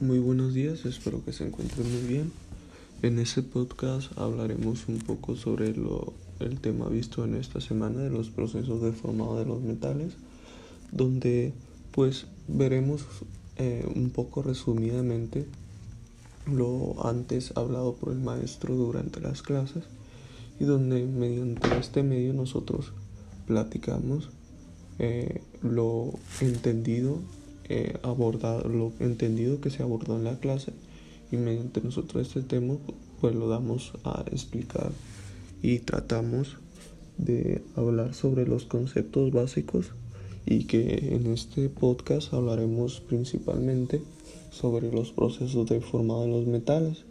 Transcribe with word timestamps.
Muy 0.00 0.18
buenos 0.18 0.54
días, 0.54 0.84
espero 0.86 1.24
que 1.24 1.32
se 1.32 1.46
encuentren 1.46 1.88
muy 1.88 2.02
bien. 2.02 2.32
En 3.02 3.20
este 3.20 3.42
podcast 3.42 4.10
hablaremos 4.18 4.88
un 4.88 4.98
poco 4.98 5.36
sobre 5.36 5.72
lo, 5.72 6.14
el 6.40 6.58
tema 6.58 6.88
visto 6.88 7.24
en 7.24 7.36
esta 7.36 7.60
semana 7.60 8.00
de 8.00 8.10
los 8.10 8.28
procesos 8.28 8.82
de 8.82 8.90
formado 8.90 9.38
de 9.38 9.44
los 9.44 9.62
metales, 9.62 10.14
donde 10.90 11.52
pues 11.92 12.26
veremos 12.48 13.04
eh, 13.56 13.86
un 13.94 14.10
poco 14.10 14.42
resumidamente 14.42 15.46
lo 16.46 17.06
antes 17.06 17.56
hablado 17.56 17.94
por 17.94 18.12
el 18.12 18.18
maestro 18.18 18.74
durante 18.74 19.20
las 19.20 19.42
clases 19.42 19.84
y 20.58 20.64
donde 20.64 21.04
mediante 21.04 21.78
este 21.78 22.02
medio 22.02 22.32
nosotros 22.32 22.92
platicamos 23.46 24.30
eh, 24.98 25.40
lo 25.62 26.14
entendido 26.40 27.20
eh, 27.68 27.98
abordado, 28.02 28.68
lo 28.68 28.92
entendido 29.00 29.60
que 29.60 29.70
se 29.70 29.82
abordó 29.82 30.16
en 30.16 30.24
la 30.24 30.38
clase 30.38 30.72
y 31.30 31.36
mediante 31.36 31.80
nosotros 31.80 32.26
este 32.26 32.42
tema 32.42 32.76
pues 33.20 33.34
lo 33.34 33.48
damos 33.48 33.92
a 34.04 34.24
explicar 34.30 34.92
y 35.62 35.80
tratamos 35.80 36.56
de 37.18 37.62
hablar 37.76 38.14
sobre 38.14 38.46
los 38.46 38.64
conceptos 38.64 39.32
básicos 39.32 39.92
y 40.46 40.64
que 40.64 41.14
en 41.14 41.26
este 41.26 41.68
podcast 41.68 42.32
hablaremos 42.32 43.00
principalmente 43.00 44.00
sobre 44.50 44.90
los 44.90 45.12
procesos 45.12 45.68
de 45.68 45.80
formado 45.80 46.24
en 46.24 46.30
los 46.30 46.46
metales 46.46 47.04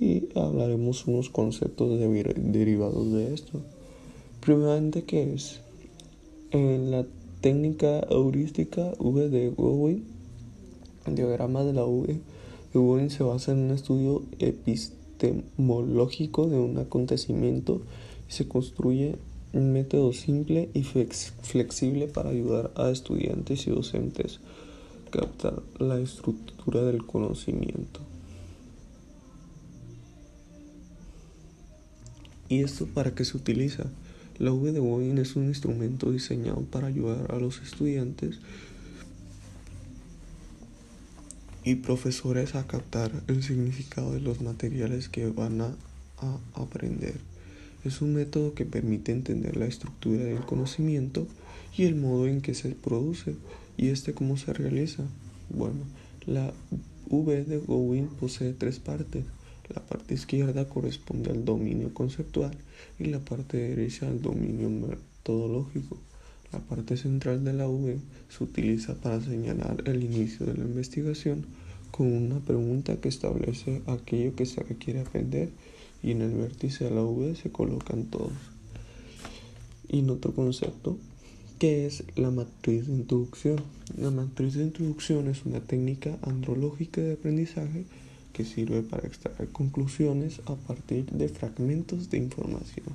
y 0.00 0.28
hablaremos 0.34 1.06
unos 1.06 1.28
conceptos 1.28 1.98
derivados 1.98 3.12
de 3.12 3.34
esto. 3.34 3.60
Primeramente, 4.40 5.02
¿qué 5.02 5.34
es? 5.34 5.60
En 6.50 6.92
la 6.92 7.04
técnica 7.40 8.00
heurística 8.10 8.92
V 8.98 9.28
de 9.28 9.50
Gowin, 9.50 10.04
el 11.06 11.14
diagrama 11.14 11.62
de 11.64 11.72
la 11.72 11.84
V 11.84 12.08
de 12.08 12.78
Gowin 12.78 13.10
se 13.10 13.22
basa 13.22 13.52
en 13.52 13.58
un 13.58 13.70
estudio 13.70 14.24
epistemológico 14.38 16.48
de 16.48 16.58
un 16.58 16.78
acontecimiento 16.78 17.82
y 18.28 18.32
se 18.32 18.48
construye 18.48 19.16
un 19.52 19.72
método 19.72 20.12
simple 20.12 20.70
y 20.74 20.82
flexible 20.82 22.08
para 22.08 22.30
ayudar 22.30 22.72
a 22.74 22.90
estudiantes 22.90 23.66
y 23.66 23.70
docentes 23.70 24.40
a 25.06 25.10
captar 25.10 25.62
la 25.78 25.98
estructura 25.98 26.82
del 26.82 27.06
conocimiento. 27.06 28.00
¿Y 32.50 32.62
esto 32.62 32.86
para 32.86 33.14
qué 33.14 33.24
se 33.24 33.36
utiliza? 33.36 33.84
La 34.38 34.52
V 34.52 34.70
de 34.70 34.78
Boeing 34.78 35.18
es 35.18 35.34
un 35.34 35.46
instrumento 35.46 36.12
diseñado 36.12 36.60
para 36.62 36.86
ayudar 36.86 37.32
a 37.32 37.38
los 37.38 37.60
estudiantes 37.60 38.38
y 41.64 41.74
profesores 41.74 42.54
a 42.54 42.66
captar 42.66 43.10
el 43.26 43.42
significado 43.42 44.12
de 44.12 44.20
los 44.20 44.40
materiales 44.40 45.08
que 45.08 45.26
van 45.26 45.60
a, 45.60 45.74
aprender. 46.54 47.14
Es 47.84 48.00
un 48.00 48.14
método 48.14 48.54
que 48.54 48.64
permite 48.64 49.12
entender 49.12 49.56
la 49.56 49.66
estructura 49.66 50.24
del 50.24 50.40
conocimiento 50.40 51.26
y 51.76 51.84
el 51.84 51.94
modo 51.94 52.26
en 52.26 52.40
que 52.40 52.54
se 52.54 52.70
produce 52.70 53.36
y 53.76 53.88
este 53.88 54.14
cómo 54.14 54.36
se 54.36 54.52
realiza. 54.52 55.04
Bueno, 55.50 55.80
la 56.26 56.52
V 57.08 57.44
de 57.44 57.58
Gowin 57.58 58.08
posee 58.08 58.52
tres 58.52 58.78
partes. 58.78 59.24
La 59.74 59.82
parte 59.82 60.14
izquierda 60.14 60.68
corresponde 60.68 61.30
al 61.30 61.44
dominio 61.44 61.92
conceptual 61.92 62.56
y 62.98 63.04
la 63.04 63.20
parte 63.20 63.58
derecha 63.58 64.08
al 64.08 64.22
dominio 64.22 64.70
metodológico. 64.70 65.98
La 66.52 66.60
parte 66.60 66.96
central 66.96 67.44
de 67.44 67.52
la 67.52 67.68
V 67.68 67.98
se 68.30 68.44
utiliza 68.44 68.94
para 68.94 69.20
señalar 69.20 69.82
el 69.84 70.02
inicio 70.02 70.46
de 70.46 70.54
la 70.54 70.64
investigación 70.64 71.44
con 71.90 72.06
una 72.06 72.40
pregunta 72.40 72.96
que 72.96 73.08
establece 73.08 73.82
aquello 73.86 74.34
que 74.34 74.46
se 74.46 74.62
requiere 74.62 75.00
aprender 75.00 75.50
y 76.02 76.12
en 76.12 76.22
el 76.22 76.34
vértice 76.34 76.84
de 76.84 76.90
la 76.90 77.02
V 77.02 77.34
se 77.36 77.50
colocan 77.50 78.04
todos. 78.04 78.32
Y 79.88 80.00
en 80.00 80.10
otro 80.10 80.34
concepto, 80.34 80.98
que 81.58 81.86
es 81.86 82.04
la 82.14 82.30
matriz 82.30 82.86
de 82.86 82.94
introducción. 82.94 83.56
La 83.96 84.10
matriz 84.10 84.54
de 84.54 84.64
introducción 84.64 85.28
es 85.28 85.44
una 85.44 85.60
técnica 85.60 86.16
andrológica 86.22 87.00
de 87.00 87.14
aprendizaje 87.14 87.84
que 88.38 88.44
sirve 88.44 88.82
para 88.82 89.08
extraer 89.08 89.48
conclusiones 89.48 90.40
a 90.46 90.54
partir 90.54 91.06
de 91.06 91.28
fragmentos 91.28 92.08
de 92.08 92.18
información. 92.18 92.86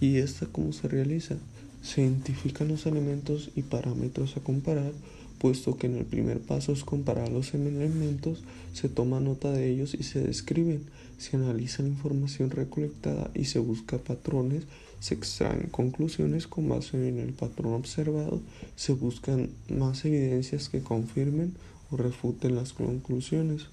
¿Y 0.00 0.16
esta 0.16 0.46
cómo 0.46 0.72
se 0.72 0.88
realiza? 0.88 1.36
Se 1.82 2.00
identifican 2.00 2.68
los 2.68 2.86
elementos 2.86 3.50
y 3.54 3.60
parámetros 3.60 4.38
a 4.38 4.40
comparar, 4.40 4.92
puesto 5.38 5.76
que 5.76 5.86
en 5.86 5.96
el 5.96 6.06
primer 6.06 6.40
paso 6.40 6.72
es 6.72 6.82
comparar 6.82 7.30
los 7.30 7.52
elementos, 7.52 8.42
se 8.72 8.88
toma 8.88 9.20
nota 9.20 9.52
de 9.52 9.68
ellos 9.70 9.92
y 9.92 10.02
se 10.02 10.22
describen, 10.22 10.84
se 11.18 11.36
analiza 11.36 11.82
la 11.82 11.90
información 11.90 12.48
recolectada 12.48 13.30
y 13.34 13.44
se 13.44 13.58
busca 13.58 13.98
patrones, 13.98 14.64
se 14.98 15.12
extraen 15.12 15.68
conclusiones 15.70 16.46
con 16.46 16.70
base 16.70 17.06
en 17.06 17.18
el 17.18 17.34
patrón 17.34 17.74
observado, 17.74 18.40
se 18.76 18.94
buscan 18.94 19.50
más 19.68 20.06
evidencias 20.06 20.70
que 20.70 20.80
confirmen 20.80 21.52
o 21.90 21.98
refuten 21.98 22.54
las 22.54 22.72
conclusiones. 22.72 23.66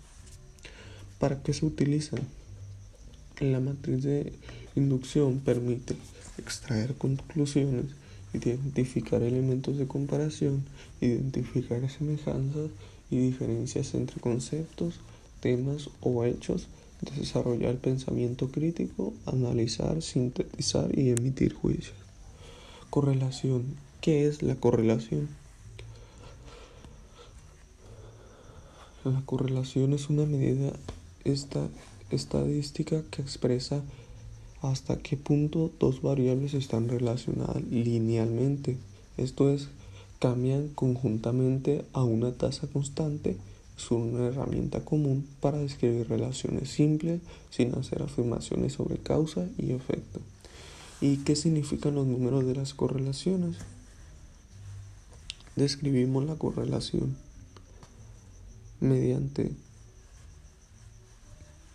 ¿Para 1.19 1.41
qué 1.41 1.53
se 1.53 1.65
utiliza? 1.65 2.17
La 3.39 3.59
matriz 3.59 4.03
de 4.03 4.33
inducción 4.75 5.39
permite 5.39 5.95
extraer 6.37 6.95
conclusiones, 6.95 7.85
identificar 8.33 9.23
elementos 9.23 9.77
de 9.77 9.87
comparación, 9.87 10.63
identificar 11.01 11.89
semejanzas 11.89 12.69
y 13.09 13.17
diferencias 13.17 13.93
entre 13.95 14.19
conceptos, 14.21 14.99
temas 15.39 15.89
o 16.01 16.23
hechos, 16.23 16.67
desarrollar 17.15 17.77
pensamiento 17.77 18.49
crítico, 18.49 19.13
analizar, 19.25 20.01
sintetizar 20.01 20.97
y 20.97 21.09
emitir 21.09 21.53
juicios. 21.53 21.95
Correlación. 22.89 23.65
¿Qué 24.01 24.27
es 24.27 24.43
la 24.43 24.55
correlación? 24.55 25.27
La 29.03 29.21
correlación 29.25 29.93
es 29.93 30.09
una 30.09 30.25
medida 30.25 30.73
esta 31.31 31.67
estadística 32.09 33.03
que 33.11 33.21
expresa 33.21 33.81
hasta 34.61 34.97
qué 34.97 35.17
punto 35.17 35.71
dos 35.79 36.01
variables 36.01 36.53
están 36.53 36.89
relacionadas 36.89 37.63
linealmente, 37.63 38.77
esto 39.17 39.49
es, 39.49 39.69
cambian 40.19 40.69
conjuntamente 40.69 41.85
a 41.93 42.03
una 42.03 42.31
tasa 42.31 42.67
constante, 42.67 43.37
es 43.77 43.91
una 43.91 44.27
herramienta 44.27 44.83
común 44.83 45.27
para 45.39 45.59
describir 45.59 46.09
relaciones 46.09 46.69
simples 46.69 47.21
sin 47.51 47.75
hacer 47.75 48.01
afirmaciones 48.01 48.73
sobre 48.73 48.97
causa 48.97 49.45
y 49.57 49.71
efecto. 49.71 50.19
¿Y 50.99 51.17
qué 51.17 51.35
significan 51.35 51.93
los 51.93 52.07
números 52.07 52.45
de 52.47 52.55
las 52.55 52.73
correlaciones? 52.73 53.57
Describimos 55.55 56.25
la 56.25 56.35
correlación 56.35 57.15
mediante 58.79 59.51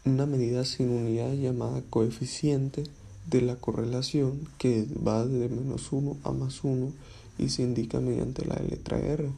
una 0.05 0.27
medida 0.27 0.65
sin 0.65 0.91
unidad 0.91 1.33
llamada 1.35 1.83
coeficiente 1.89 2.85
de 3.27 3.41
la 3.41 3.57
correlación 3.57 4.49
que 4.59 4.87
va 5.07 5.25
de 5.25 5.49
menos 5.49 5.93
1 5.93 6.17
a 6.25 6.33
más 6.33 6.65
1 6.65 6.91
y 7.39 7.49
se 7.51 7.63
indica 7.63 8.01
mediante 8.01 8.45
la 8.45 8.57
letra 8.57 8.99
R. 8.99 9.31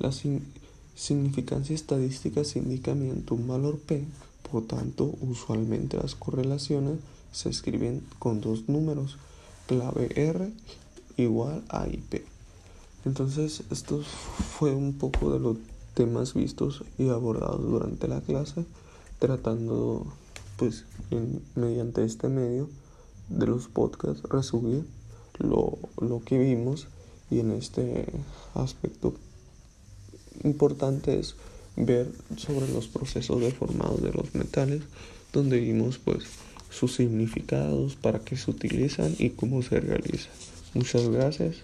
La 0.00 0.10
significancia 0.96 1.74
estadística 1.74 2.42
se 2.44 2.58
indica 2.58 2.94
mediante 2.94 3.32
un 3.34 3.46
valor 3.46 3.78
P, 3.78 4.04
por 4.50 4.66
tanto 4.66 5.14
usualmente 5.20 5.96
las 5.96 6.16
correlaciones 6.16 6.98
se 7.30 7.50
escriben 7.50 8.02
con 8.18 8.40
dos 8.40 8.68
números, 8.68 9.18
clave 9.66 10.08
R 10.16 10.50
igual 11.16 11.62
a 11.68 11.86
IP. 11.86 12.24
Entonces 13.04 13.62
esto 13.70 14.02
fue 14.58 14.74
un 14.74 14.94
poco 14.94 15.32
de 15.32 15.38
los 15.38 15.56
temas 15.94 16.34
vistos 16.34 16.82
y 16.98 17.08
abordados 17.08 17.62
durante 17.62 18.08
la 18.08 18.20
clase 18.20 18.64
tratando 19.18 20.06
pues 20.56 20.84
mediante 21.54 22.04
este 22.04 22.28
medio 22.28 22.68
de 23.28 23.46
los 23.46 23.68
podcasts 23.68 24.22
resumir 24.28 24.84
lo, 25.38 25.78
lo 26.00 26.20
que 26.24 26.38
vimos 26.38 26.88
y 27.30 27.40
en 27.40 27.52
este 27.52 28.06
aspecto 28.54 29.14
importante 30.44 31.18
es 31.18 31.36
ver 31.76 32.10
sobre 32.36 32.68
los 32.68 32.88
procesos 32.88 33.40
deformados 33.40 34.02
de 34.02 34.12
los 34.12 34.34
metales 34.34 34.82
donde 35.32 35.60
vimos 35.60 35.98
pues 35.98 36.24
sus 36.70 36.94
significados, 36.94 37.96
para 37.96 38.20
qué 38.20 38.36
se 38.36 38.50
utilizan 38.50 39.14
y 39.18 39.30
cómo 39.30 39.62
se 39.62 39.80
realizan. 39.80 40.32
Muchas 40.74 41.08
gracias. 41.08 41.56